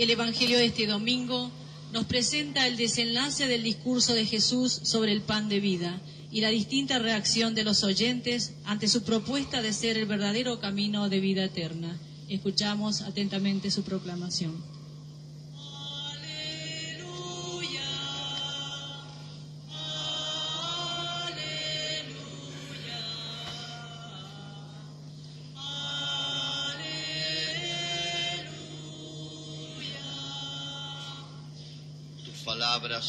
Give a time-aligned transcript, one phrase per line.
[0.00, 1.50] El Evangelio de este domingo
[1.92, 6.00] nos presenta el desenlace del discurso de Jesús sobre el pan de vida
[6.32, 11.10] y la distinta reacción de los oyentes ante su propuesta de ser el verdadero camino
[11.10, 11.98] de vida eterna.
[12.30, 14.54] Escuchamos atentamente su proclamación.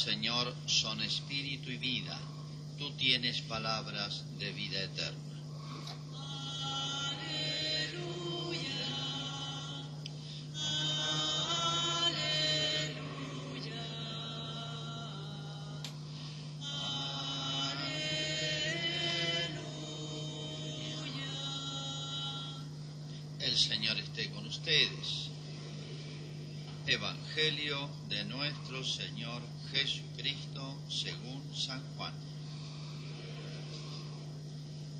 [0.03, 2.17] Señor, son espíritu y vida.
[2.79, 5.30] Tú tienes palabras de vida eterna.
[26.91, 29.41] Evangelio de nuestro Señor
[29.71, 32.13] Jesucristo según San Juan.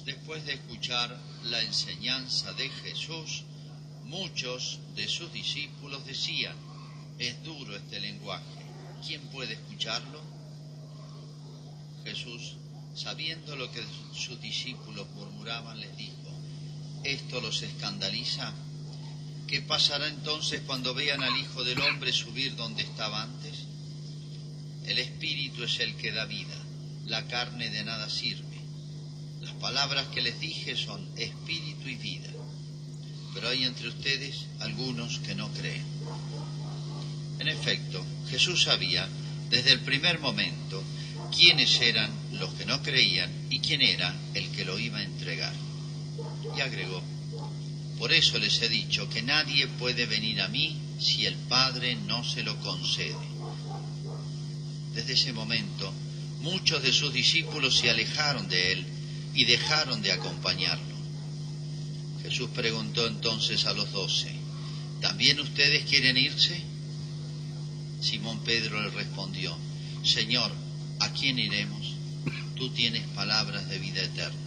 [0.06, 3.44] Después de escuchar la enseñanza de Jesús,
[4.06, 6.56] muchos de sus discípulos decían,
[7.20, 8.46] es duro este lenguaje,
[9.06, 10.22] ¿quién puede escucharlo?
[12.06, 12.56] Jesús,
[12.96, 13.84] sabiendo lo que
[14.14, 16.32] sus discípulos murmuraban, les dijo,
[17.04, 18.54] ¿esto los escandaliza?
[19.52, 23.66] ¿Qué pasará entonces cuando vean al Hijo del Hombre subir donde estaba antes?
[24.86, 26.56] El Espíritu es el que da vida,
[27.06, 28.62] la carne de nada sirve.
[29.42, 32.30] Las palabras que les dije son Espíritu y vida,
[33.34, 35.84] pero hay entre ustedes algunos que no creen.
[37.40, 39.06] En efecto, Jesús sabía
[39.50, 40.82] desde el primer momento
[41.36, 45.54] quiénes eran los que no creían y quién era el que lo iba a entregar.
[46.56, 47.04] Y agregó,
[48.02, 52.24] por eso les he dicho que nadie puede venir a mí si el Padre no
[52.24, 53.14] se lo concede.
[54.96, 55.94] Desde ese momento,
[56.40, 58.86] muchos de sus discípulos se alejaron de él
[59.36, 60.96] y dejaron de acompañarlo.
[62.24, 64.32] Jesús preguntó entonces a los doce,
[65.00, 66.60] ¿también ustedes quieren irse?
[68.02, 69.56] Simón Pedro le respondió,
[70.04, 70.52] Señor,
[71.02, 71.94] ¿a quién iremos?
[72.56, 74.40] Tú tienes palabras de vida eterna.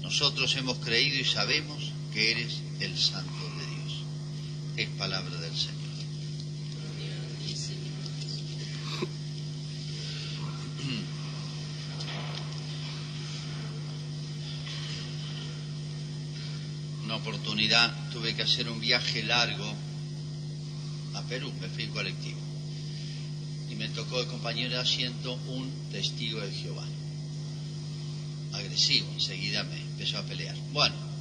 [0.00, 1.83] Nosotros hemos creído y sabemos
[2.14, 4.04] que eres el Santo de Dios.
[4.76, 5.74] Es palabra del Señor.
[17.04, 19.74] Una oportunidad tuve que hacer un viaje largo
[21.14, 22.38] a Perú, me fui colectivo.
[23.70, 26.86] Y me tocó el compañero de asiento un testigo de Jehová.
[28.52, 30.56] Agresivo, enseguida me empezó a pelear.
[30.72, 31.13] Bueno,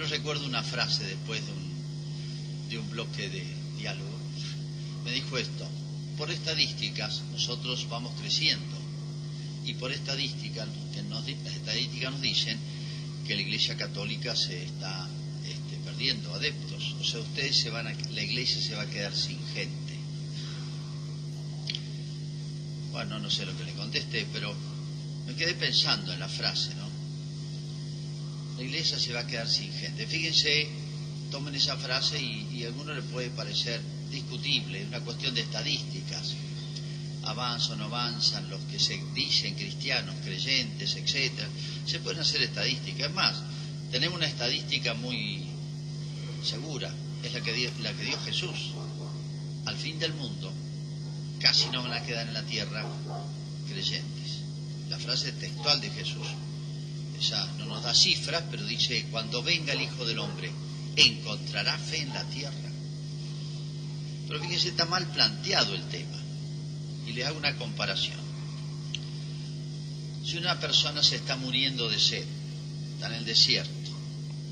[0.00, 3.44] pero recuerdo una frase después de un, bloque de
[3.76, 4.16] diálogo.
[5.04, 5.68] Me dijo esto,
[6.16, 8.78] por estadísticas nosotros vamos creciendo
[9.66, 10.66] y por estadísticas,
[11.10, 12.58] las estadísticas nos dicen
[13.26, 15.06] que la Iglesia Católica se está
[15.44, 16.96] este, perdiendo adeptos.
[16.98, 19.98] O sea, ustedes se van a, la Iglesia se va a quedar sin gente.
[22.90, 24.54] Bueno, no sé lo que le contesté, pero
[25.26, 26.89] me quedé pensando en la frase, ¿no?
[28.60, 30.06] La iglesia se va a quedar sin gente.
[30.06, 30.68] Fíjense,
[31.30, 36.34] tomen esa frase y, a alguno le puede parecer discutible, es una cuestión de estadísticas.
[37.22, 41.48] Avanzan o no avanzan los que se dicen cristianos, creyentes, etcétera.
[41.86, 43.08] Se pueden hacer estadísticas.
[43.08, 43.42] Es más,
[43.90, 45.46] tenemos una estadística muy
[46.44, 46.92] segura,
[47.22, 48.72] es la que, dio, la que dio Jesús.
[49.64, 50.52] Al fin del mundo,
[51.40, 52.84] casi no van a quedar en la tierra
[53.70, 54.40] creyentes.
[54.90, 56.26] La frase textual de Jesús
[57.58, 60.50] no nos da cifras, pero dice, cuando venga el Hijo del Hombre,
[60.96, 62.70] encontrará fe en la tierra.
[64.26, 66.16] Pero fíjense, está mal planteado el tema.
[67.06, 68.18] Y le hago una comparación.
[70.24, 72.24] Si una persona se está muriendo de sed,
[72.94, 73.90] está en el desierto,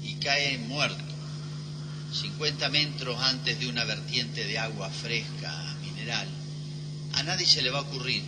[0.02, 1.14] y cae muerto,
[2.12, 6.26] 50 metros antes de una vertiente de agua fresca, mineral,
[7.14, 8.22] a nadie se le va a ocurrir,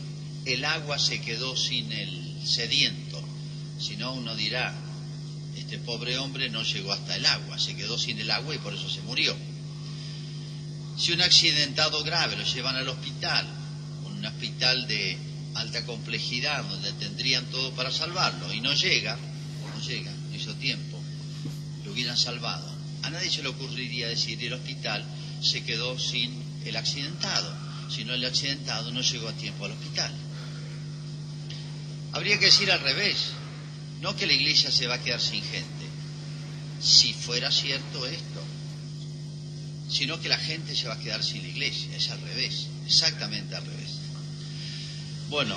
[0.44, 3.09] el agua se quedó sin el sediento
[3.80, 4.74] si no, uno dirá,
[5.56, 8.74] este pobre hombre no llegó hasta el agua, se quedó sin el agua y por
[8.74, 9.34] eso se murió.
[10.98, 13.46] Si un accidentado grave lo llevan al hospital,
[14.04, 15.16] un hospital de
[15.54, 20.98] alta complejidad donde tendrían todo para salvarlo y no llega, no llega, no hizo tiempo,
[21.84, 22.70] lo hubieran salvado.
[23.02, 25.04] A nadie se le ocurriría decir el hospital
[25.42, 27.56] se quedó sin el accidentado,
[27.88, 30.12] si no el accidentado no llegó a tiempo al hospital.
[32.12, 33.32] Habría que decir al revés,
[34.00, 35.86] no que la iglesia se va a quedar sin gente.
[36.82, 38.42] Si fuera cierto esto,
[39.90, 41.96] sino que la gente se va a quedar sin la iglesia.
[41.96, 43.90] Es al revés, exactamente al revés.
[45.28, 45.56] Bueno,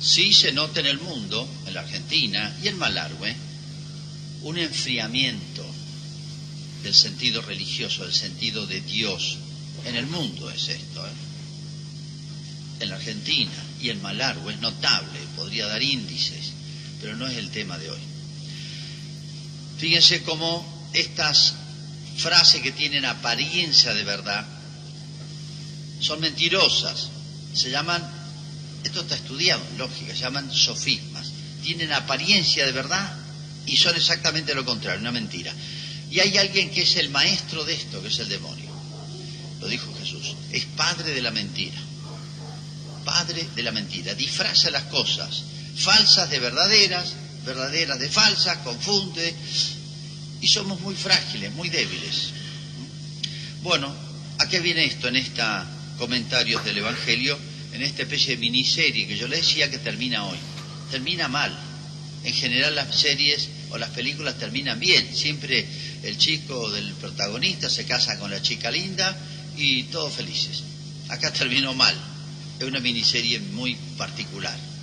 [0.00, 3.34] sí se nota en el mundo, en la Argentina y en Malargüe,
[4.42, 5.64] un enfriamiento
[6.82, 9.38] del sentido religioso, del sentido de Dios.
[9.86, 11.04] En el mundo es esto.
[11.06, 11.10] ¿eh?
[12.80, 16.53] En la Argentina y en Malargüe es notable, podría dar índices,
[17.04, 17.98] pero no es el tema de hoy.
[19.76, 20.64] Fíjense cómo
[20.94, 21.52] estas
[22.16, 24.46] frases que tienen apariencia de verdad
[26.00, 27.10] son mentirosas.
[27.52, 28.02] Se llaman,
[28.84, 31.26] esto está estudiado en lógica, se llaman sofismas.
[31.62, 33.18] Tienen apariencia de verdad
[33.66, 35.52] y son exactamente lo contrario, una mentira.
[36.10, 38.70] Y hay alguien que es el maestro de esto, que es el demonio.
[39.60, 40.36] Lo dijo Jesús.
[40.50, 41.78] Es padre de la mentira.
[43.04, 44.14] Padre de la mentira.
[44.14, 45.44] Disfraza las cosas.
[45.76, 49.34] Falsas de verdaderas, verdaderas de falsas, confunde.
[50.40, 52.30] Y somos muy frágiles, muy débiles.
[53.62, 53.94] Bueno,
[54.38, 55.66] ¿a qué viene esto en esta
[55.98, 57.38] comentarios del Evangelio?
[57.72, 60.36] En esta especie de miniserie que yo le decía que termina hoy.
[60.90, 61.56] Termina mal.
[62.24, 65.14] En general las series o las películas terminan bien.
[65.14, 65.66] Siempre
[66.02, 69.16] el chico del protagonista se casa con la chica linda
[69.56, 70.62] y todos felices.
[71.08, 71.94] Acá terminó mal,
[72.58, 74.73] es una miniserie muy particular.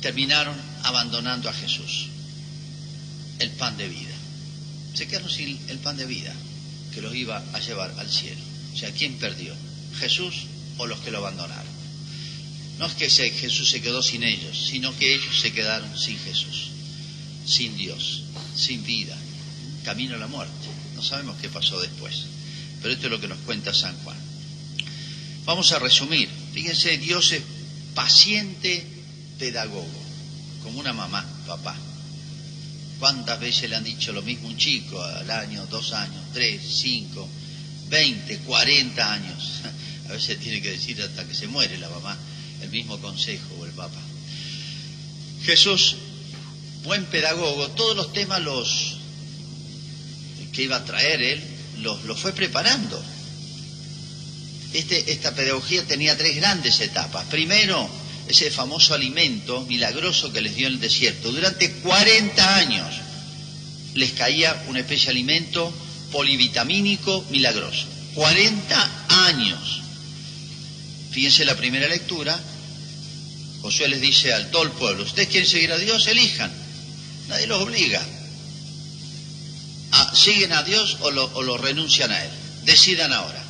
[0.00, 2.08] Terminaron abandonando a Jesús,
[3.38, 4.14] el pan de vida.
[4.94, 6.34] Se quedaron sin el pan de vida
[6.94, 8.40] que los iba a llevar al cielo.
[8.72, 9.54] O sea, ¿quién perdió?
[9.98, 10.46] ¿Jesús
[10.78, 11.76] o los que lo abandonaron?
[12.78, 16.68] No es que Jesús se quedó sin ellos, sino que ellos se quedaron sin Jesús,
[17.46, 19.16] sin Dios, sin vida,
[19.84, 20.52] camino a la muerte.
[20.94, 22.24] No sabemos qué pasó después,
[22.82, 24.16] pero esto es lo que nos cuenta San Juan.
[25.46, 26.28] Vamos a resumir.
[26.52, 27.42] Fíjense, Dios es
[27.94, 28.95] paciente
[29.38, 30.02] pedagogo,
[30.62, 31.76] como una mamá, papá.
[32.98, 37.28] ¿Cuántas veces le han dicho lo mismo un chico al año, dos años, tres, cinco,
[37.88, 39.60] veinte, cuarenta años?
[40.08, 42.16] A veces tiene que decir hasta que se muere la mamá
[42.62, 44.00] el mismo consejo o el papá.
[45.44, 45.96] Jesús,
[46.84, 48.96] buen pedagogo, todos los temas los,
[50.52, 51.42] que iba a traer él,
[51.80, 53.02] lo, fue preparando.
[54.72, 57.26] Este, esta pedagogía tenía tres grandes etapas.
[57.26, 57.88] Primero,
[58.28, 61.32] ese famoso alimento milagroso que les dio en el desierto.
[61.32, 62.94] Durante 40 años
[63.94, 65.72] les caía una especie de alimento
[66.12, 67.86] polivitamínico milagroso.
[68.14, 69.80] 40 años.
[71.10, 72.38] Fíjense la primera lectura.
[73.62, 76.52] Josué les dice al todo el pueblo, ustedes quieren seguir a Dios, elijan.
[77.28, 78.06] Nadie los obliga
[80.12, 82.30] siguen a Dios o lo, renuncian a Él.
[82.64, 83.42] Decidan ahora.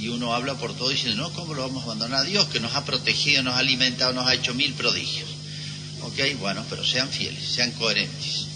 [0.00, 2.60] Y uno habla por todo dice, no, ¿cómo lo vamos a abandonar a Dios que
[2.60, 5.28] nos ha protegido, nos ha alimentado, nos ha hecho mil prodigios?
[6.02, 8.46] Ok, bueno, pero sean fieles, sean coherentes.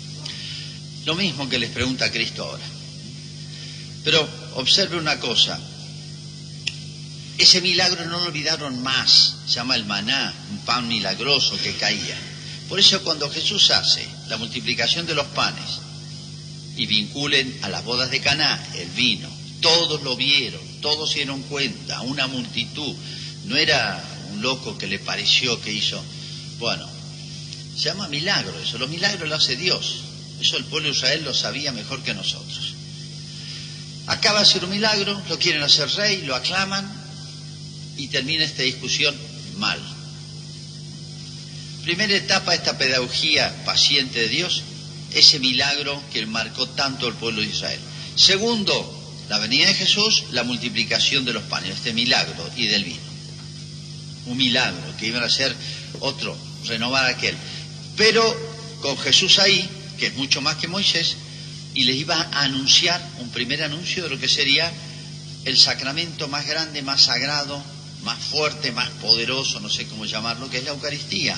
[1.04, 2.64] Lo mismo que les pregunta Cristo ahora.
[4.04, 5.60] Pero observe una cosa,
[7.36, 12.16] ese milagro no lo olvidaron más, se llama el maná, un pan milagroso que caía.
[12.68, 15.84] Por eso cuando Jesús hace la multiplicación de los panes,
[16.76, 19.28] y vinculen a las bodas de Caná el vino.
[19.60, 22.94] Todos lo vieron, todos se dieron cuenta, una multitud.
[23.46, 24.04] No era
[24.34, 25.98] un loco que le pareció que hizo.
[26.58, 26.86] Bueno,
[27.74, 28.76] se llama milagro eso.
[28.76, 30.00] Los milagros lo hace Dios.
[30.42, 32.74] Eso el pueblo de Israel lo sabía mejor que nosotros.
[34.08, 36.86] Acaba de ser un milagro, lo quieren hacer rey, lo aclaman
[37.96, 39.16] y termina esta discusión
[39.56, 39.80] mal.
[41.82, 44.62] Primera etapa de esta pedagogía paciente de Dios
[45.14, 47.80] ese milagro que marcó tanto el pueblo de Israel.
[48.16, 53.14] Segundo, la venida de Jesús, la multiplicación de los panes, este milagro y del vino.
[54.26, 55.54] Un milagro que iban a ser
[56.00, 57.36] otro, renovar aquel.
[57.96, 58.22] Pero
[58.80, 61.16] con Jesús ahí, que es mucho más que Moisés,
[61.74, 64.70] y les iba a anunciar un primer anuncio de lo que sería
[65.44, 67.62] el sacramento más grande, más sagrado,
[68.02, 71.36] más fuerte, más poderoso, no sé cómo llamarlo, que es la Eucaristía,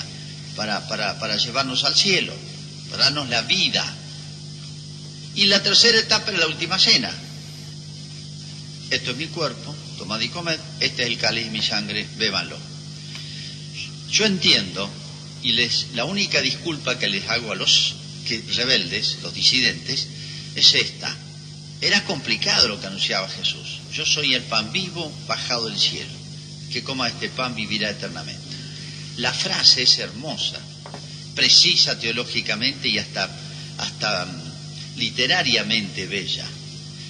[0.55, 2.33] para, llevarnos al cielo
[2.89, 3.85] para darnos la vida.
[5.35, 7.11] Y la tercera etapa es la última cena.
[8.89, 12.57] Esto es mi cuerpo, tomad y comed, este es el cáliz y mi sangre, bébanlo.
[14.09, 14.89] Yo entiendo,
[15.43, 20.07] y les, la única disculpa que les hago a los que, rebeldes, los disidentes,
[20.55, 21.15] es esta.
[21.81, 23.79] Era complicado lo que anunciaba Jesús.
[23.93, 26.11] Yo soy el pan vivo bajado del cielo.
[26.71, 28.41] Que coma este pan vivirá eternamente.
[29.17, 30.59] La frase es hermosa,
[31.35, 33.29] precisa teológicamente y hasta,
[33.77, 36.45] hasta mm, literariamente bella.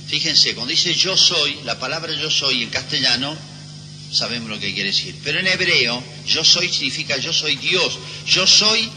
[0.07, 3.37] Fíjense, cuando dice yo soy, la palabra yo soy en castellano,
[4.11, 5.15] sabemos lo que quiere decir.
[5.23, 7.99] Pero en hebreo, yo soy significa yo soy Dios.
[8.25, 8.89] Yo soy,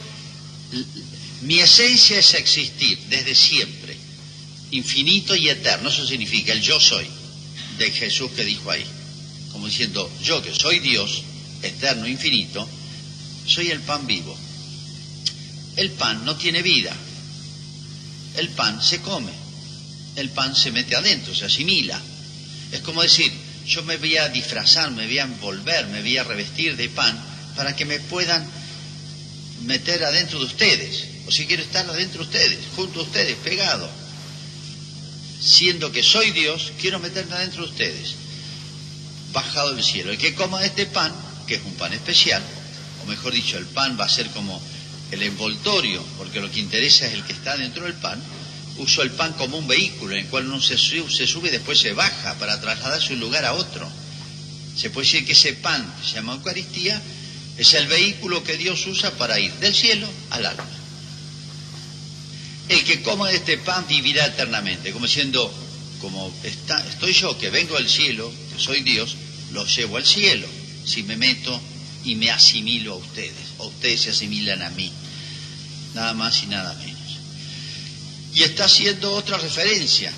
[1.42, 3.96] mi esencia es existir desde siempre.
[4.72, 5.88] infinito y eterno.
[5.88, 7.06] Eso significa el yo soy
[7.78, 8.84] de Jesús que dijo ahí.
[9.50, 11.22] Como diciendo, yo que soy Dios,
[11.62, 12.68] eterno, infinito,
[13.46, 14.36] soy el pan vivo.
[15.76, 16.96] El pan no tiene vida.
[18.36, 19.32] El pan se come.
[20.16, 22.00] El pan se mete adentro, se asimila.
[22.72, 23.32] Es como decir,
[23.66, 27.18] yo me voy a disfrazar, me voy a envolver, me voy a revestir de pan
[27.56, 28.44] para que me puedan
[29.62, 31.04] meter adentro de ustedes.
[31.26, 33.88] O si quiero estar adentro de ustedes, junto a ustedes, pegado.
[35.40, 38.14] Siendo que soy Dios, quiero meterme adentro de ustedes.
[39.32, 40.10] Bajado del cielo.
[40.10, 41.14] El que coma este pan,
[41.46, 42.42] que es un pan especial,
[43.02, 44.60] o mejor dicho, el pan va a ser como
[45.10, 48.20] el envoltorio, porque lo que interesa es el que está dentro del pan,
[48.80, 51.52] uso el pan como un vehículo en el cual uno se sube, se sube y
[51.52, 53.88] después se baja para trasladarse de un lugar a otro.
[54.76, 57.00] Se puede decir que ese pan, que se llama Eucaristía,
[57.56, 60.64] es el vehículo que Dios usa para ir del cielo al alma.
[62.68, 65.52] El que coma de este pan vivirá eternamente, como diciendo,
[66.00, 69.16] como está, estoy yo que vengo del cielo, que soy Dios,
[69.52, 70.46] lo llevo al cielo
[70.84, 71.60] si me meto
[72.04, 74.90] y me asimilo a ustedes, o ustedes se asimilan a mí,
[75.94, 76.89] nada más y nada menos.
[78.34, 80.12] Y está haciendo otra referencia.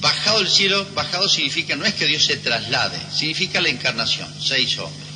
[0.00, 4.76] Bajado del cielo, bajado significa, no es que Dios se traslade, significa la encarnación, seis
[4.78, 5.08] hombres.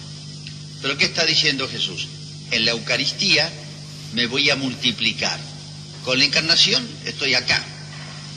[0.81, 2.07] Pero ¿qué está diciendo Jesús?
[2.50, 3.50] En la Eucaristía
[4.14, 5.38] me voy a multiplicar.
[6.05, 7.62] Con la encarnación estoy acá,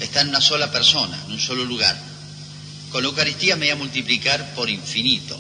[0.02, 1.98] está en una sola persona, en un solo lugar.
[2.92, 5.40] Con la Eucaristía me voy a multiplicar por infinito,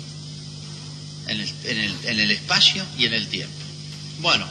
[1.27, 3.53] el, en el, en el espacio y en el tiempo.
[4.19, 4.47] Bueno,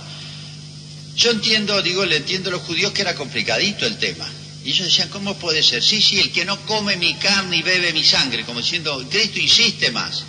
[1.21, 4.27] yo entiendo, digo, le entiendo a los judíos que era complicadito el tema.
[4.65, 5.83] Y ellos decían, ¿cómo puede ser?
[5.83, 9.39] Sí, sí, el que no come mi carne y bebe mi sangre, como diciendo, Cristo
[9.39, 10.25] insiste más.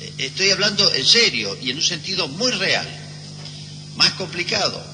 [0.00, 2.86] Eh, estoy hablando en serio y en un sentido muy real,
[3.94, 4.84] más complicado.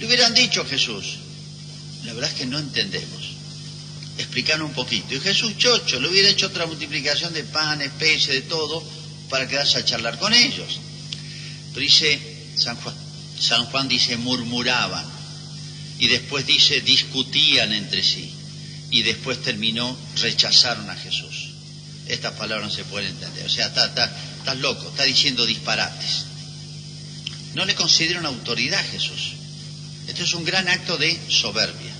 [0.00, 1.18] Le hubieran dicho a Jesús,
[2.04, 3.36] la verdad es que no entendemos.
[4.18, 5.14] Explicaron un poquito.
[5.14, 8.82] Y Jesús chocho, le hubiera hecho otra multiplicación de pan, especie, de todo,
[9.28, 10.80] para quedarse a charlar con ellos.
[11.72, 12.20] Pero dice
[12.56, 13.11] San Juan,
[13.42, 15.04] San Juan dice murmuraban
[15.98, 18.32] y después dice discutían entre sí
[18.90, 21.50] y después terminó rechazaron a Jesús.
[22.06, 23.44] Estas palabras no se pueden entender.
[23.44, 26.24] O sea, estás loco, está diciendo disparates.
[27.54, 29.32] No le consideran autoridad a Jesús.
[30.06, 31.92] Esto es un gran acto de soberbia.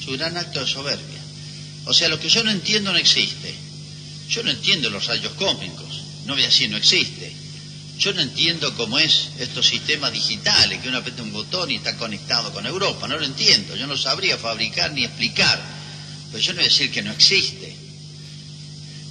[0.00, 1.20] Es un gran acto de soberbia.
[1.84, 3.54] O sea, lo que yo no entiendo no existe.
[4.28, 6.02] Yo no entiendo los rayos cósmicos.
[6.24, 7.21] No voy a no existe.
[8.02, 11.96] Yo no entiendo cómo es estos sistemas digitales, que uno aprieta un botón y está
[11.96, 15.62] conectado con Europa, no lo entiendo, yo no sabría fabricar ni explicar,
[16.32, 17.76] pero yo no voy a decir que no existe.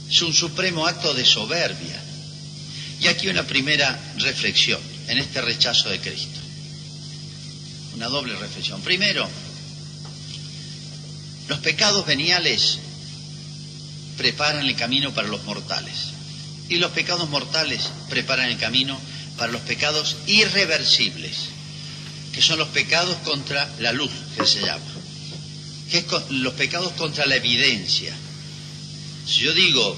[0.10, 2.04] Es un supremo acto de soberbia.
[3.00, 6.42] Y aquí una primera reflexión en este rechazo de Cristo.
[7.96, 8.82] Una doble reflexión.
[8.82, 9.26] Primero,
[11.48, 12.78] los pecados veniales
[14.18, 16.12] preparan el camino para los mortales
[16.72, 18.98] y los pecados mortales preparan el camino
[19.38, 21.50] para los pecados irreversibles,
[22.32, 24.86] que son los pecados contra la luz, que se llama,
[25.92, 28.16] que es los pecados contra la evidencia.
[29.28, 29.98] Si yo digo,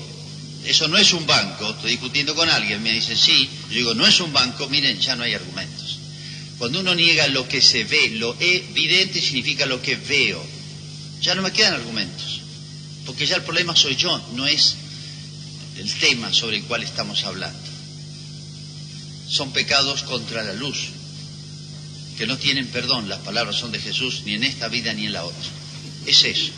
[0.66, 4.08] eso no es un banco, estoy discutiendo con alguien, me dice, sí, yo digo, no
[4.08, 6.00] es un banco, miren, ya no hay argumentos.
[6.58, 10.44] Cuando uno niega lo que se ve, lo evidente significa lo que veo,
[11.22, 12.42] ya no me quedan argumentos,
[13.06, 14.78] porque ya el problema soy yo, no es
[15.78, 17.60] el tema sobre el cual estamos hablando.
[19.28, 20.90] Son pecados contra la luz,
[22.18, 25.14] que no tienen perdón, las palabras son de Jesús, ni en esta vida ni en
[25.14, 25.50] la otra.
[26.06, 26.52] Es eso.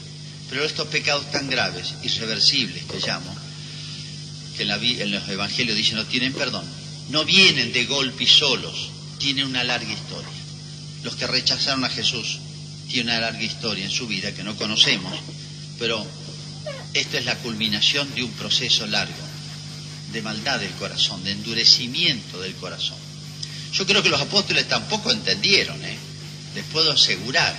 [0.49, 3.33] Pero estos pecados tan graves, irreversibles que llamo,
[4.57, 6.65] que en, la, en los evangelios dicen no tienen perdón,
[7.09, 10.29] no vienen de golpe y solos, tienen una larga historia.
[11.03, 12.39] Los que rechazaron a Jesús
[12.89, 15.13] tienen una larga historia en su vida que no conocemos,
[15.79, 16.05] pero
[16.95, 19.13] esta es la culminación de un proceso largo
[20.13, 22.97] de maldad del corazón, de endurecimiento del corazón.
[23.73, 25.97] Yo creo que los apóstoles tampoco entendieron, ¿eh?
[26.55, 27.53] les puedo asegurar.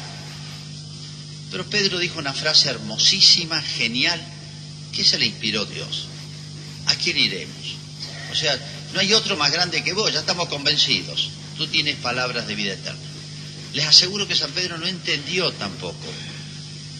[1.50, 4.18] Pero Pedro dijo una frase hermosísima, genial,
[4.90, 6.06] que se le inspiró Dios.
[6.86, 7.76] ¿A quién iremos?
[8.32, 8.58] O sea,
[8.94, 11.28] no hay otro más grande que vos, ya estamos convencidos.
[11.58, 12.98] Tú tienes palabras de vida eterna.
[13.74, 16.06] Les aseguro que San Pedro no entendió tampoco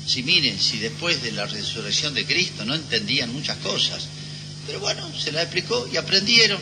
[0.07, 4.07] si miren, si después de la resurrección de Cristo no entendían muchas cosas,
[4.67, 6.61] pero bueno, se las explicó y aprendieron.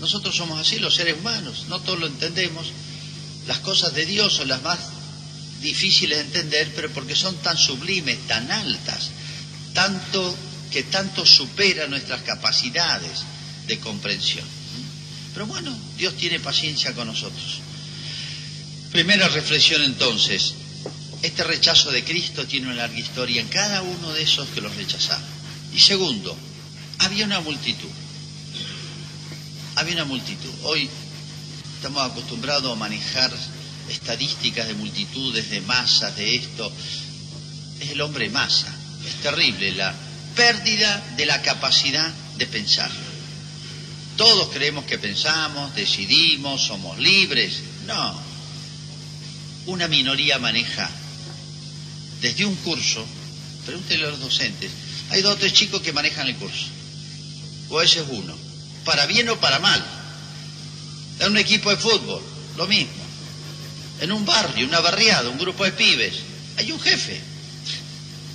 [0.00, 2.66] Nosotros somos así, los seres humanos, no todos lo entendemos.
[3.46, 4.78] Las cosas de Dios son las más
[5.60, 9.10] difíciles de entender, pero porque son tan sublimes, tan altas,
[9.72, 10.36] tanto
[10.70, 13.22] que tanto supera nuestras capacidades
[13.66, 14.44] de comprensión.
[15.32, 17.60] Pero bueno, Dios tiene paciencia con nosotros.
[18.92, 20.54] Primera reflexión entonces,
[21.24, 24.76] Este rechazo de Cristo tiene una larga historia en cada uno de esos que los
[24.76, 25.24] rechazaron.
[25.72, 26.36] Y segundo,
[26.98, 27.88] había una multitud.
[29.76, 30.50] Había una multitud.
[30.64, 30.86] Hoy
[31.76, 33.32] estamos acostumbrados a manejar
[33.88, 36.70] estadísticas de multitudes, de masas, de esto.
[37.80, 38.68] Es el hombre masa.
[39.06, 39.94] Es terrible la
[40.36, 42.90] pérdida de la capacidad de pensar.
[44.18, 47.62] Todos creemos que pensamos, decidimos, somos libres.
[47.86, 48.14] No.
[49.64, 50.90] Una minoría maneja
[52.24, 53.04] desde un curso,
[53.66, 54.70] pregúntele a los docentes,
[55.10, 56.68] hay dos o tres chicos que manejan el curso,
[57.68, 58.34] o ese es uno,
[58.82, 59.84] para bien o para mal.
[61.20, 62.22] En un equipo de fútbol,
[62.56, 63.04] lo mismo.
[64.00, 66.14] En un barrio, una barriada, un grupo de pibes,
[66.56, 67.20] hay un jefe.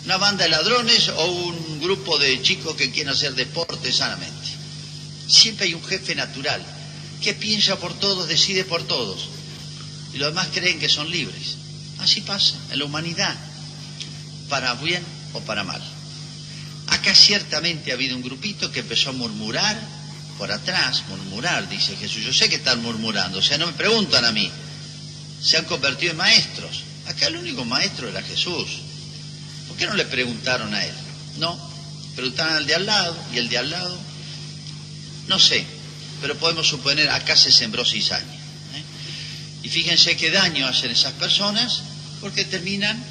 [0.06, 4.50] Una banda de ladrones o un grupo de chicos que quieren hacer deporte sanamente.
[5.28, 6.64] Siempre hay un jefe natural
[7.24, 9.30] que piensa por todos, decide por todos.
[10.14, 11.58] Y los demás creen que son libres.
[11.98, 13.36] Así pasa en la humanidad,
[14.50, 15.04] para bien
[15.34, 15.82] o para mal.
[16.88, 19.80] Acá ciertamente ha habido un grupito que empezó a murmurar
[20.38, 22.24] por atrás, murmurar, dice Jesús.
[22.24, 24.50] Yo sé que están murmurando, o sea, no me preguntan a mí.
[25.42, 26.84] Se han convertido en maestros.
[27.08, 28.80] Acá el único maestro era Jesús.
[29.68, 30.94] ¿Por qué no le preguntaron a él?
[31.38, 31.58] No,
[32.16, 33.98] preguntaron al de al lado y el de al lado.
[35.28, 35.66] No sé,
[36.22, 38.26] pero podemos suponer acá se sembró cizaña.
[38.26, 38.84] ¿eh?
[39.64, 41.82] Y fíjense qué daño hacen esas personas
[42.20, 43.02] porque terminan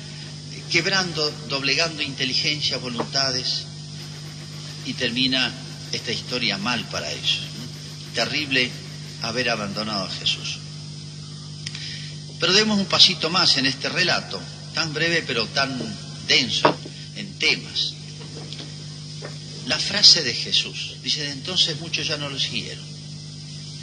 [0.70, 3.64] quebrando, doblegando inteligencia, voluntades,
[4.87, 5.52] y termina
[5.92, 7.40] esta historia mal para ellos.
[8.14, 8.70] Terrible
[9.22, 10.58] haber abandonado a Jesús.
[12.40, 14.40] Pero demos un pasito más en este relato,
[14.75, 15.78] tan breve pero tan
[16.26, 16.75] denso
[17.16, 17.94] en temas.
[19.66, 22.87] La frase de Jesús, dice, entonces muchos ya no lo siguieron.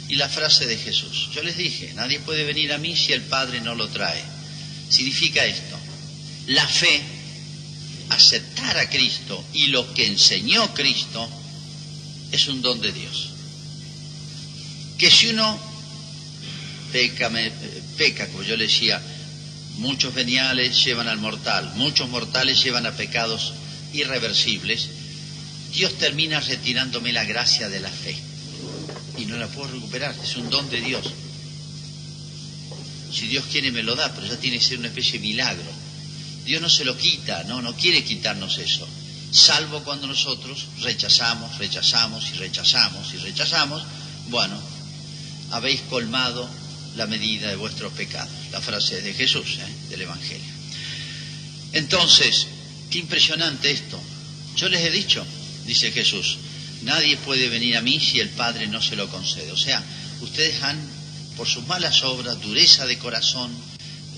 [0.08, 3.22] Y la frase de Jesús, yo les dije, nadie puede venir a mí si el
[3.22, 4.22] Padre no lo trae.
[4.88, 5.75] Significa esto,
[6.46, 7.02] la fe,
[8.10, 11.28] aceptar a Cristo y lo que enseñó Cristo
[12.30, 13.30] es un don de Dios.
[14.98, 15.58] Que si uno
[16.92, 19.02] peca, como yo le decía,
[19.78, 23.52] muchos veniales llevan al mortal, muchos mortales llevan a pecados
[23.92, 24.88] irreversibles,
[25.72, 28.16] Dios termina retirándome la gracia de la fe
[29.18, 31.12] y no la puedo recuperar, es un don de Dios.
[33.12, 35.85] Si Dios quiere me lo da, pero ya tiene que ser una especie de milagro.
[36.46, 38.86] Dios no se lo quita, no, no quiere quitarnos eso,
[39.32, 43.82] salvo cuando nosotros rechazamos, rechazamos y rechazamos y rechazamos,
[44.28, 44.56] bueno,
[45.50, 46.48] habéis colmado
[46.94, 48.32] la medida de vuestros pecados.
[48.52, 49.88] La frase es de Jesús, ¿eh?
[49.90, 50.52] del Evangelio.
[51.72, 52.46] Entonces,
[52.90, 54.00] qué impresionante esto.
[54.56, 55.26] Yo les he dicho,
[55.66, 56.38] dice Jesús,
[56.82, 59.50] nadie puede venir a mí si el Padre no se lo concede.
[59.52, 59.82] O sea,
[60.20, 60.78] ustedes han,
[61.36, 63.50] por sus malas obras, dureza de corazón,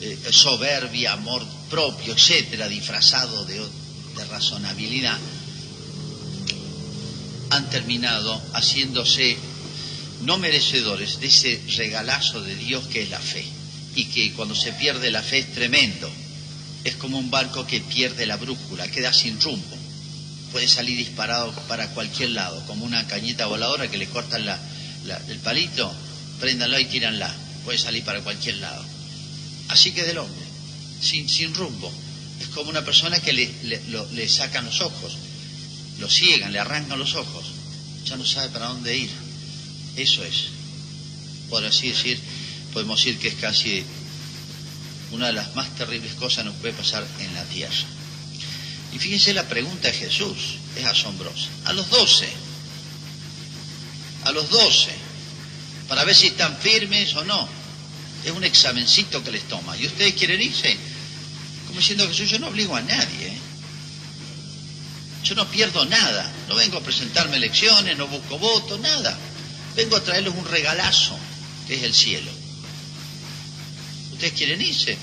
[0.00, 5.18] eh, soberbia, amor propio, etcétera, disfrazado de, de razonabilidad,
[7.50, 9.36] han terminado haciéndose
[10.22, 13.44] no merecedores de ese regalazo de Dios que es la fe.
[13.94, 16.10] Y que cuando se pierde la fe es tremendo.
[16.84, 19.76] Es como un barco que pierde la brújula, queda sin rumbo.
[20.52, 24.44] Puede salir disparado para cualquier lado, como una cañita voladora que le cortan
[25.28, 25.92] el palito,
[26.40, 27.34] préndanlo y tíranla.
[27.64, 28.84] Puede salir para cualquier lado.
[29.68, 30.46] Así que del hombre,
[31.00, 31.92] sin, sin rumbo.
[32.40, 33.50] Es como una persona que le,
[34.12, 35.18] le, sacan los ojos,
[35.98, 37.46] lo ciegan, le arrancan los ojos,
[38.04, 39.10] ya no sabe para dónde ir.
[39.96, 40.44] Eso es.
[41.50, 42.18] Por así decir,
[42.72, 43.84] podemos decir que es casi
[45.10, 47.74] una de las más terribles cosas que nos puede pasar en la tierra.
[48.92, 51.48] Y fíjense la pregunta de Jesús, es asombrosa.
[51.64, 52.28] A los doce,
[54.24, 54.92] a los doce,
[55.88, 57.57] para ver si están firmes o no
[58.24, 59.76] es un examencito que les toma.
[59.76, 60.76] ¿Y ustedes quieren irse?
[61.66, 63.26] Como diciendo Jesús, yo no obligo a nadie.
[63.26, 63.38] ¿eh?
[65.24, 66.32] Yo no pierdo nada.
[66.48, 69.16] No vengo a presentarme elecciones, no busco votos, nada.
[69.76, 71.16] Vengo a traerles un regalazo,
[71.66, 72.30] que es el cielo.
[74.12, 74.96] ¿Ustedes quieren irse?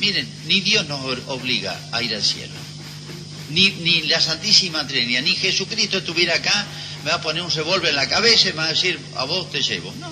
[0.00, 2.54] Miren, ni Dios nos obliga a ir al cielo.
[3.50, 6.66] Ni, ni la Santísima Trinidad, ni Jesucristo estuviera acá,
[7.04, 9.24] me va a poner un revólver en la cabeza y me va a decir, a
[9.24, 9.92] vos te llevo.
[9.98, 10.10] No,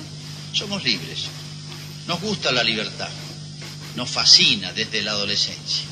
[0.53, 1.30] somos libres.
[2.11, 3.09] Nos gusta la libertad,
[3.95, 5.85] nos fascina desde la adolescencia.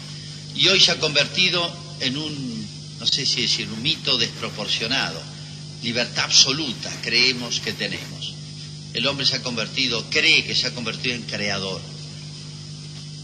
[0.53, 5.23] Y hoy se ha convertido en un, no sé si decir, un mito desproporcionado.
[5.81, 8.35] Libertad absoluta creemos que tenemos.
[8.95, 11.81] El hombre se ha convertido, cree que se ha convertido en creador.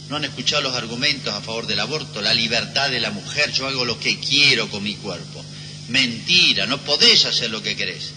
[0.08, 3.66] No han escuchado los argumentos a favor del aborto, la libertad de la mujer, yo
[3.66, 5.44] hago lo que quiero con mi cuerpo.
[5.88, 8.12] Mentira, no podés hacer lo que querés.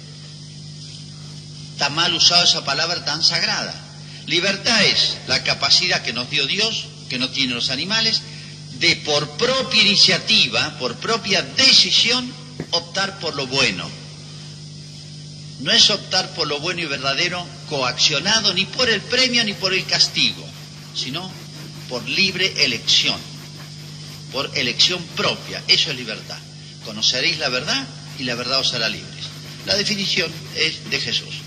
[1.72, 3.87] Está mal usada esa palabra tan sagrada.
[4.28, 8.22] Libertad es la capacidad que nos dio Dios, que no tienen los animales,
[8.78, 12.30] de por propia iniciativa, por propia decisión,
[12.72, 13.90] optar por lo bueno.
[15.62, 19.74] No es optar por lo bueno y verdadero coaccionado ni por el premio ni por
[19.74, 20.46] el castigo,
[20.94, 21.32] sino
[21.88, 23.20] por libre elección,
[24.34, 25.64] por elección propia.
[25.70, 26.38] Eso es libertad.
[26.84, 27.88] Conoceréis la verdad
[28.20, 29.26] y la verdad os hará libres.
[29.66, 31.47] La definición es de Jesús.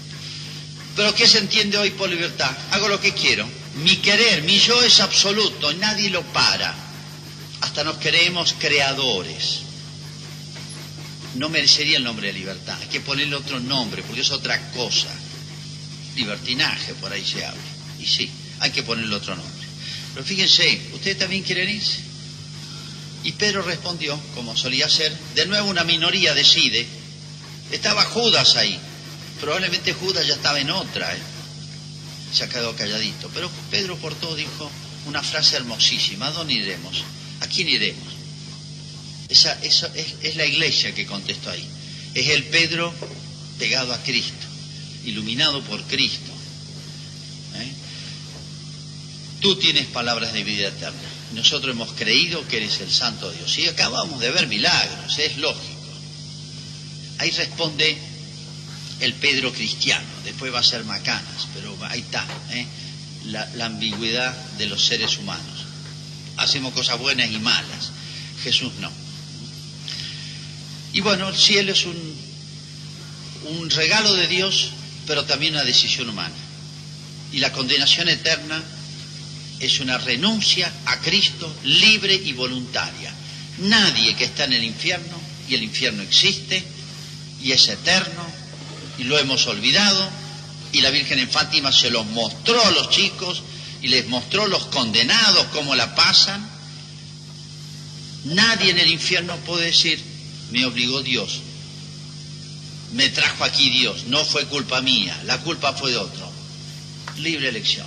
[1.01, 2.55] Pero ¿qué se entiende hoy por libertad?
[2.73, 3.49] Hago lo que quiero.
[3.77, 6.75] Mi querer, mi yo es absoluto, nadie lo para.
[7.63, 9.61] Hasta nos creemos creadores.
[11.37, 12.77] No merecería el nombre de libertad.
[12.83, 15.09] Hay que ponerle otro nombre, porque es otra cosa.
[16.17, 17.63] Libertinaje, por ahí se habla.
[17.99, 19.67] Y sí, hay que ponerle otro nombre.
[20.13, 22.01] Pero fíjense, ¿ustedes también quieren irse?
[23.25, 26.87] Y Pedro respondió, como solía ser, de nuevo una minoría decide.
[27.71, 28.79] Estaba Judas ahí.
[29.41, 31.15] Probablemente Judas ya estaba en otra.
[31.15, 31.19] ¿eh?
[32.33, 33.31] Se ha quedado calladito.
[33.33, 34.71] Pero Pedro por todo dijo
[35.07, 36.29] una frase hermosísima.
[36.29, 37.03] ¿A dónde iremos?
[37.41, 38.15] ¿A quién iremos?
[39.29, 41.67] Esa, es, la iglesia que contestó ahí.
[42.15, 42.93] Es el Pedro
[43.59, 44.47] pegado a Cristo,
[45.05, 46.33] iluminado por Cristo.
[47.55, 47.73] ¿eh?
[49.41, 50.99] Tú tienes palabras de vida eterna.
[51.33, 53.57] Nosotros hemos creído que eres el Santo Dios.
[53.59, 55.81] Y acabamos de ver milagros, es lógico.
[57.19, 58.10] Ahí responde
[59.01, 62.67] el Pedro cristiano, después va a ser Macanas, pero ahí está, ¿eh?
[63.27, 65.67] la, ambigüedad de los seres humanos.
[66.37, 67.91] Hacemos cosas buenas y malas,
[68.43, 68.91] Jesús no.
[70.93, 72.17] Y bueno, el cielo es un,
[73.59, 74.71] un regalo de Dios,
[75.07, 76.35] pero también una decisión humana.
[77.33, 78.63] Y la condenación eterna
[79.61, 83.13] es una renuncia a Cristo libre y voluntaria.
[83.59, 86.63] Nadie que está en el infierno, y el infierno existe,
[87.43, 88.40] y es eterno,
[89.01, 90.11] y lo hemos olvidado,
[90.73, 93.43] y la Virgen en Fátima se los mostró a los chicos,
[93.81, 96.47] y les mostró los condenados cómo la pasan.
[98.25, 99.99] Nadie en el infierno puede decir,
[100.51, 101.41] me obligó Dios,
[102.93, 106.31] me trajo aquí Dios, no fue culpa mía, la culpa fue de otro.
[107.17, 107.87] Libre elección.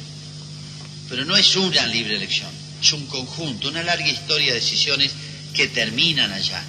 [1.09, 2.49] Pero no es una libre elección,
[2.81, 5.11] es un conjunto, una larga historia de decisiones
[5.53, 6.63] que terminan allá.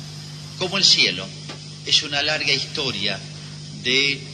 [0.59, 1.27] Como el cielo
[1.87, 3.19] es una larga historia
[3.83, 4.34] de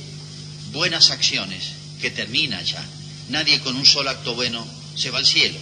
[0.73, 2.83] buenas acciones que termina allá.
[3.29, 5.59] Nadie con un solo acto bueno se va al cielo,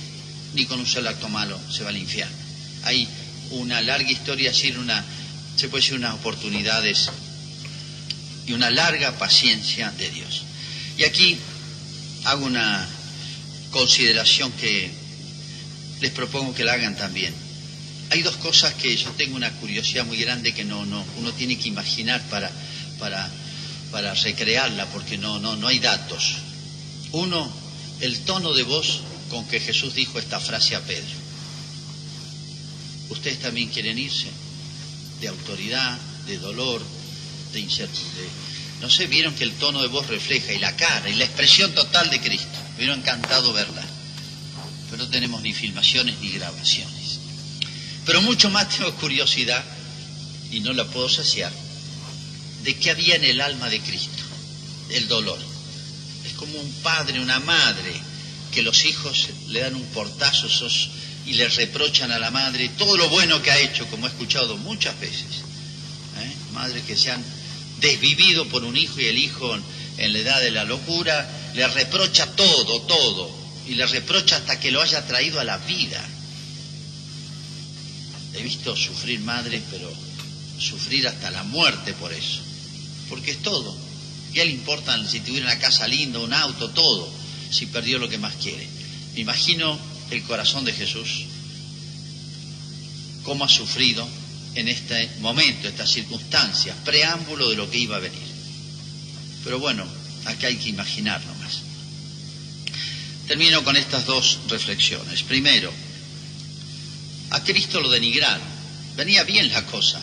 [0.55, 2.37] ni con un solo acto malo se va al infierno.
[2.85, 3.09] Hay
[3.51, 5.05] una larga historia, sin una,
[5.57, 7.11] se puede decir unas oportunidades
[8.47, 10.42] y una larga paciencia de Dios.
[10.97, 11.38] Y aquí
[12.25, 12.87] hago una
[13.71, 14.90] consideración que
[16.01, 17.35] les propongo que la hagan también.
[18.11, 21.59] Hay dos cosas que yo tengo una curiosidad muy grande que no, no, uno tiene
[21.59, 22.51] que imaginar para,
[22.99, 23.31] para,
[23.90, 26.37] para recrearla, porque no, no, no hay datos.
[27.12, 27.51] Uno,
[28.01, 31.16] el tono de voz con que Jesús dijo esta frase a Pedro.
[33.11, 34.29] Ustedes también quieren irse
[35.20, 36.83] de autoridad, de dolor,
[37.53, 38.29] de incertidumbre.
[38.81, 41.72] No sé, vieron que el tono de voz refleja y la cara y la expresión
[41.74, 42.48] total de Cristo.
[42.72, 43.85] Me hubiera encantado verla.
[44.90, 47.18] Pero no tenemos ni filmaciones ni grabaciones.
[48.07, 49.64] Pero mucho más tengo curiosidad,
[50.51, 51.53] y no la puedo saciar,
[52.64, 54.23] de qué había en el alma de Cristo,
[54.90, 55.38] el dolor.
[56.27, 57.92] Es como un padre, una madre,
[58.53, 60.49] que los hijos le dan un portazo
[61.27, 64.57] y le reprochan a la madre todo lo bueno que ha hecho, como he escuchado
[64.57, 65.42] muchas veces.
[66.21, 66.33] ¿Eh?
[66.53, 67.23] Madres que se han
[67.81, 69.57] desvivido por un hijo y el hijo
[69.99, 73.31] en la edad de la locura le reprocha todo, todo,
[73.66, 76.05] y le reprocha hasta que lo haya traído a la vida.
[78.35, 79.92] He visto sufrir madres, pero
[80.59, 82.40] sufrir hasta la muerte por eso,
[83.09, 83.77] porque es todo.
[84.33, 87.09] ¿Qué le importa si tuviera una casa linda, un auto, todo,
[87.51, 88.68] si perdió lo que más quiere?
[89.14, 89.79] Me imagino
[90.11, 91.25] el corazón de Jesús,
[93.25, 94.07] cómo ha sufrido
[94.55, 98.29] en este momento, estas circunstancias, preámbulo de lo que iba a venir.
[99.44, 99.85] Pero bueno,
[100.25, 101.61] acá hay que imaginarlo más.
[103.27, 105.23] Termino con estas dos reflexiones.
[105.23, 105.73] Primero,
[107.31, 108.47] a Cristo lo denigraron,
[108.97, 110.01] venía bien la cosa,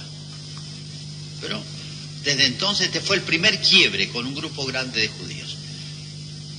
[1.42, 1.62] pero
[2.26, 5.56] desde entonces este fue el primer quiebre con un grupo grande de judíos.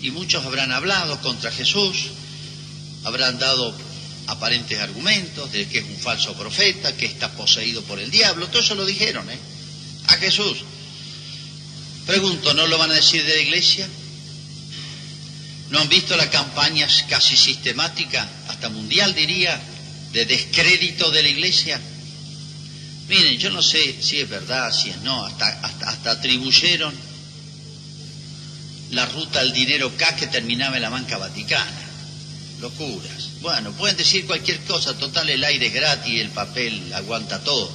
[0.00, 2.06] Y muchos habrán hablado contra Jesús,
[3.02, 3.74] habrán dado
[4.28, 8.62] aparentes argumentos de que es un falso profeta, que está poseído por el diablo, todo
[8.62, 9.38] eso lo dijeron, ¿eh?
[10.06, 10.58] A Jesús.
[12.06, 13.88] Pregunto, ¿no lo van a decir de la iglesia?
[15.70, 19.60] ¿No han visto las campañas casi sistemáticas, hasta mundial diría,
[20.12, 21.80] de descrédito de la iglesia?
[23.08, 26.92] Miren, yo no sé si es verdad, si es no, hasta, hasta, atribuyeron
[28.90, 31.82] la ruta al dinero K que terminaba en la banca vaticana.
[32.60, 33.40] Locuras.
[33.42, 37.70] Bueno, pueden decir cualquier cosa, total el aire es gratis, el papel aguanta todo.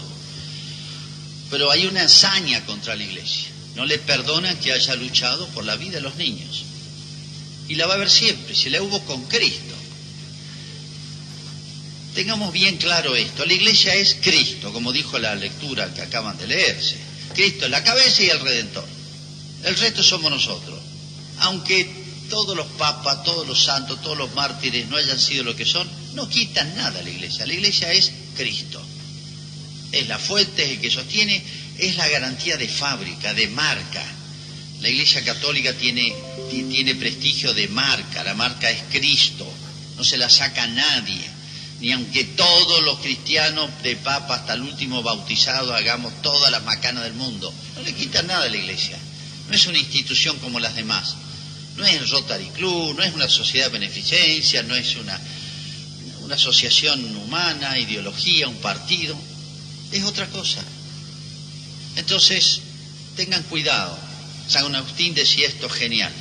[1.49, 3.49] Pero hay una hazaña contra la iglesia.
[3.75, 6.63] No le perdonan que haya luchado por la vida de los niños.
[7.69, 9.75] Y la va a ver siempre, si la hubo con Cristo.
[12.13, 16.47] Tengamos bien claro esto, la iglesia es Cristo, como dijo la lectura que acaban de
[16.47, 16.97] leerse.
[17.33, 18.85] Cristo es la cabeza y el redentor.
[19.63, 20.77] El resto somos nosotros.
[21.39, 21.89] Aunque
[22.29, 25.89] todos los papas, todos los santos, todos los mártires no hayan sido lo que son,
[26.13, 27.45] no quitan nada a la iglesia.
[27.45, 28.81] La iglesia es Cristo.
[29.93, 31.41] Es la fuente, es el que sostiene,
[31.77, 34.03] es la garantía de fábrica, de marca.
[34.81, 36.13] La iglesia católica tiene,
[36.49, 39.47] tiene prestigio de marca, la marca es Cristo,
[39.95, 41.30] no se la saca nadie
[41.81, 47.03] ni aunque todos los cristianos de papa hasta el último bautizado hagamos todas las macanas
[47.03, 47.51] del mundo.
[47.75, 48.99] No le quita nada a la iglesia.
[49.49, 51.15] No es una institución como las demás.
[51.77, 55.19] No es Rotary Club, no es una sociedad de beneficencia, no es una,
[56.21, 59.17] una asociación humana, ideología, un partido.
[59.91, 60.63] Es otra cosa.
[61.95, 62.61] Entonces,
[63.15, 63.97] tengan cuidado.
[64.47, 66.13] San Agustín decía esto genial.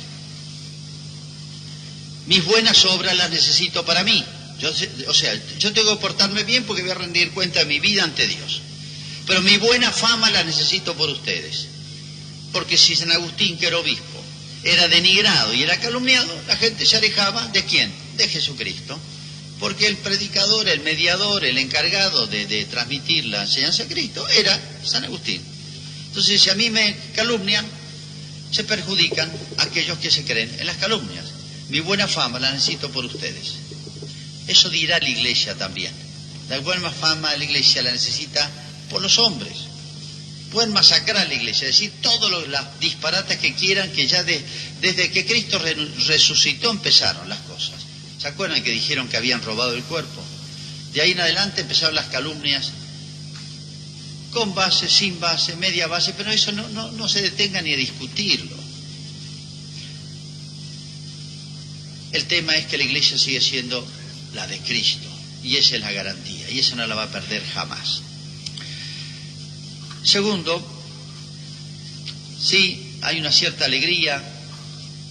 [2.25, 4.25] Mis buenas obras las necesito para mí
[4.69, 8.03] o sea, yo tengo que portarme bien porque voy a rendir cuenta de mi vida
[8.03, 8.61] ante Dios.
[9.25, 11.67] Pero mi buena fama la necesito por ustedes.
[12.51, 14.21] Porque si San Agustín, que era obispo,
[14.63, 17.91] era denigrado y era calumniado, la gente se alejaba de quién?
[18.17, 18.99] De Jesucristo.
[19.59, 24.59] Porque el predicador, el mediador, el encargado de, de transmitir la enseñanza de Cristo era
[24.83, 25.41] San Agustín.
[26.07, 27.65] Entonces, si a mí me calumnian,
[28.51, 31.25] se perjudican aquellos que se creen en las calumnias.
[31.69, 33.60] Mi buena fama la necesito por ustedes.
[34.47, 35.93] Eso dirá la iglesia también.
[36.49, 38.49] La buena fama de la iglesia la necesita
[38.89, 39.53] por los hombres.
[40.51, 45.25] Pueden masacrar a la iglesia, decir todos los disparates que quieran, que ya desde que
[45.25, 45.59] Cristo
[46.07, 47.79] resucitó empezaron las cosas.
[48.19, 50.21] ¿Se acuerdan que dijeron que habían robado el cuerpo?
[50.93, 52.71] De ahí en adelante empezaron las calumnias
[54.31, 57.77] con base, sin base, media base, pero eso no, no, no se detenga ni a
[57.77, 58.57] discutirlo.
[62.11, 63.87] El tema es que la iglesia sigue siendo
[64.33, 65.07] la de Cristo.
[65.43, 68.01] Y esa es la garantía, y esa no la va a perder jamás.
[70.03, 70.61] Segundo,
[72.39, 74.21] sí, hay una cierta alegría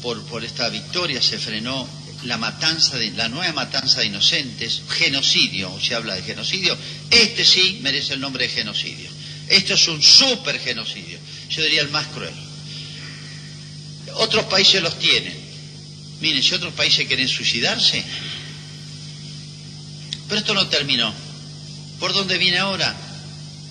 [0.02, 1.88] por, por esta victoria, se frenó
[2.24, 6.76] la matanza la nueva matanza de inocentes, genocidio, se habla de genocidio,
[7.10, 9.08] este sí merece el nombre de genocidio.
[9.48, 12.34] Esto es un super genocidio, yo diría el más cruel.
[14.14, 15.34] Otros países los tienen.
[16.20, 18.04] Miren, si otros países quieren suicidarse,
[20.30, 21.12] pero esto no terminó.
[21.98, 22.94] ¿Por dónde viene ahora?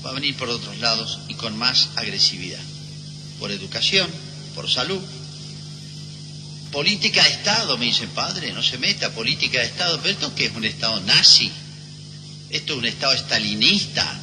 [0.06, 2.60] Va a venir por otros lados y con más agresividad.
[3.40, 4.12] Por educación,
[4.56, 5.00] por salud.
[6.70, 10.02] Política de Estado, me dicen, padre, no se meta, política de Estado.
[10.02, 11.50] Pero esto que es un Estado nazi.
[12.50, 14.20] Esto es un Estado estalinista,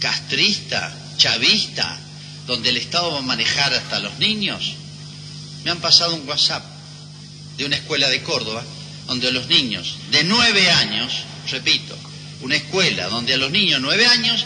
[0.00, 1.98] castrista, chavista,
[2.46, 4.74] donde el Estado va a manejar hasta los niños.
[5.64, 6.64] Me han pasado un WhatsApp
[7.56, 8.62] de una escuela de Córdoba,
[9.06, 11.96] donde los niños de nueve años repito,
[12.42, 14.44] una escuela donde a los niños nueve años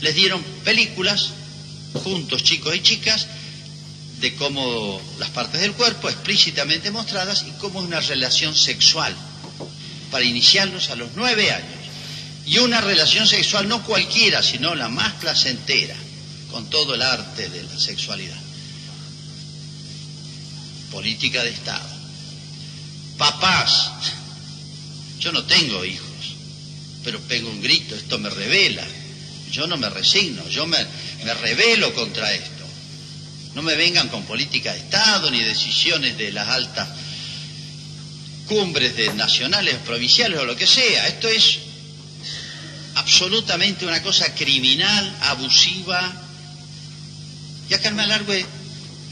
[0.00, 1.30] les dieron películas,
[1.94, 3.26] juntos chicos y chicas,
[4.20, 9.14] de cómo las partes del cuerpo explícitamente mostradas y cómo es una relación sexual,
[10.10, 11.80] para iniciarlos a los nueve años.
[12.46, 15.94] Y una relación sexual no cualquiera, sino la más placentera,
[16.50, 18.38] con todo el arte de la sexualidad.
[20.90, 21.88] Política de Estado.
[23.16, 23.90] Papás,
[25.20, 26.09] yo no tengo hijos
[27.04, 28.86] pero pego un grito, esto me revela.
[29.50, 30.78] Yo no me resigno, yo me,
[31.24, 32.64] me revelo contra esto.
[33.54, 36.88] No me vengan con política de Estado ni decisiones de las altas
[38.46, 41.08] cumbres de nacionales, provinciales o lo que sea.
[41.08, 41.58] Esto es
[42.96, 46.12] absolutamente una cosa criminal, abusiva.
[47.68, 48.44] Y acá en Malargüe,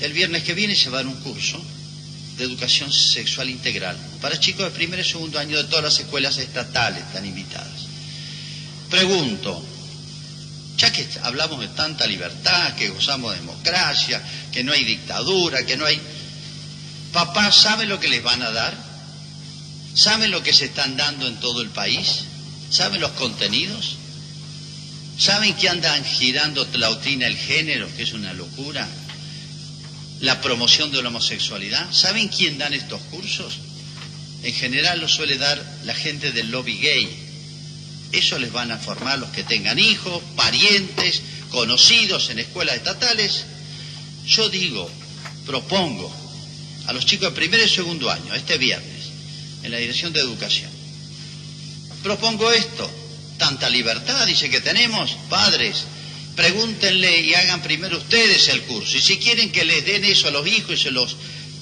[0.01, 1.61] el viernes que viene se va a dar un curso
[2.37, 6.37] de educación sexual integral para chicos de primer y segundo año de todas las escuelas
[6.39, 7.87] estatales están invitadas.
[8.91, 9.63] Pregunto,
[10.77, 15.77] ya que hablamos de tanta libertad, que gozamos de democracia, que no hay dictadura, que
[15.77, 16.01] no hay...
[17.13, 18.75] ¿Papá sabe lo que les van a dar?
[19.95, 22.25] ¿Saben lo que se están dando en todo el país?
[22.71, 23.97] ¿Saben los contenidos?
[25.19, 28.87] ¿Saben que andan girando la doctrina del género, que es una locura?
[30.21, 31.87] la promoción de la homosexualidad.
[31.93, 33.59] ¿Saben quién dan estos cursos?
[34.43, 37.09] En general lo suele dar la gente del lobby gay.
[38.13, 43.45] Eso les van a formar los que tengan hijos, parientes, conocidos en escuelas estatales.
[44.27, 44.89] Yo digo,
[45.47, 46.13] propongo
[46.87, 49.07] a los chicos de primer y segundo año, este viernes,
[49.63, 50.71] en la Dirección de Educación,
[52.03, 52.91] propongo esto.
[53.39, 55.85] Tanta libertad, dice que tenemos, padres.
[56.35, 58.97] Pregúntenle y hagan primero ustedes el curso.
[58.97, 61.17] Y si quieren que les den eso a los hijos y se los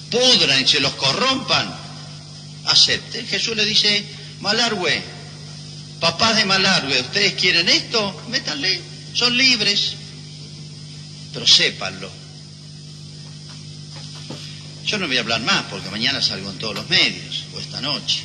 [0.09, 1.76] pudran y se los corrompan,
[2.67, 3.27] acepten.
[3.27, 4.03] Jesús le dice,
[4.41, 5.01] Malargüe,
[5.99, 8.23] papás de Malargüe, ¿ustedes quieren esto?
[8.29, 8.79] Métanle,
[9.13, 9.93] son libres.
[11.33, 12.09] Pero sépanlo.
[14.85, 17.81] Yo no voy a hablar más porque mañana salgo en todos los medios o esta
[17.81, 18.21] noche.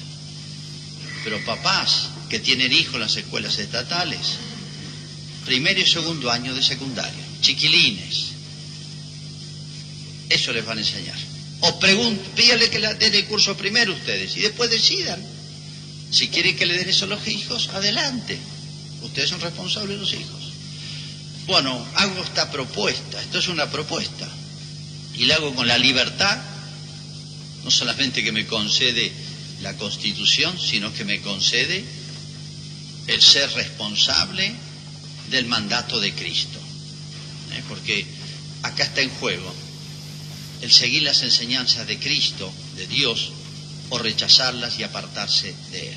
[1.24, 4.36] Pero papás que tienen hijos en las escuelas estatales,
[5.44, 8.32] primero y segundo año de secundaria, chiquilines,
[10.28, 11.18] eso les van a enseñar.
[11.62, 15.20] O pídale que le den el curso primero ustedes y después decidan.
[16.10, 18.36] Si quieren que le den eso a los hijos, adelante.
[19.02, 20.42] Ustedes son responsables de los hijos.
[21.46, 24.28] Bueno, hago esta propuesta, esto es una propuesta,
[25.14, 26.38] y la hago con la libertad,
[27.64, 29.12] no solamente que me concede
[29.60, 31.84] la Constitución, sino que me concede
[33.06, 34.52] el ser responsable
[35.30, 36.58] del mandato de Cristo.
[37.54, 37.62] ¿eh?
[37.68, 38.04] Porque
[38.62, 39.52] acá está en juego
[40.62, 43.32] el seguir las enseñanzas de Cristo, de Dios,
[43.90, 45.96] o rechazarlas y apartarse de Él.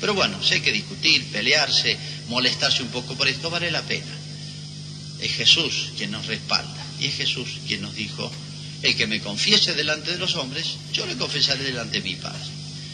[0.00, 1.96] Pero bueno, hay que discutir, pelearse,
[2.28, 4.14] molestarse un poco por esto, vale la pena.
[5.20, 8.30] Es Jesús quien nos respalda y es Jesús quien nos dijo,
[8.82, 12.44] el que me confiese delante de los hombres, yo le confesaré delante de mi Padre.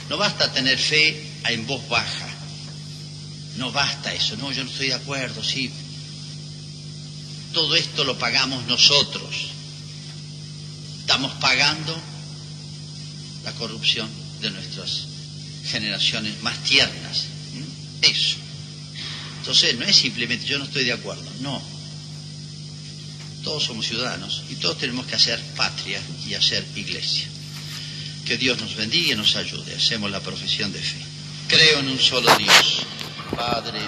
[0.09, 2.29] No basta tener fe en voz baja.
[3.57, 4.37] No basta eso.
[4.37, 5.71] No, yo no estoy de acuerdo, sí.
[7.53, 9.49] Todo esto lo pagamos nosotros.
[11.09, 11.99] Estamos pagando
[13.43, 14.07] la corrupción
[14.43, 15.07] de nuestras
[15.65, 17.25] generaciones más tiernas.
[17.55, 18.05] ¿Mm?
[18.05, 18.37] Eso.
[19.39, 21.25] Entonces, no es simplemente yo no estoy de acuerdo.
[21.41, 21.63] No.
[23.43, 27.27] Todos somos ciudadanos y todos tenemos que hacer patria y hacer iglesia.
[28.27, 29.77] Que Dios nos bendiga y nos ayude.
[29.77, 31.01] Hacemos la profesión de fe.
[31.49, 32.83] Creo en un solo Dios,
[33.35, 33.81] Padre.